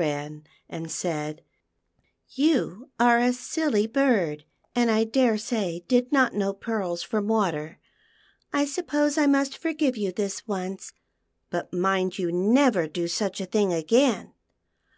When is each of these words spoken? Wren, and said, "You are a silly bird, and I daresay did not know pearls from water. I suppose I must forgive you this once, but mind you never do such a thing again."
Wren, 0.00 0.44
and 0.66 0.90
said, 0.90 1.44
"You 2.30 2.88
are 2.98 3.18
a 3.18 3.34
silly 3.34 3.86
bird, 3.86 4.46
and 4.74 4.90
I 4.90 5.04
daresay 5.04 5.80
did 5.88 6.10
not 6.10 6.32
know 6.34 6.54
pearls 6.54 7.02
from 7.02 7.28
water. 7.28 7.78
I 8.50 8.64
suppose 8.64 9.18
I 9.18 9.26
must 9.26 9.58
forgive 9.58 9.98
you 9.98 10.10
this 10.10 10.48
once, 10.48 10.94
but 11.50 11.74
mind 11.74 12.18
you 12.18 12.32
never 12.32 12.88
do 12.88 13.08
such 13.08 13.42
a 13.42 13.44
thing 13.44 13.74
again." 13.74 14.32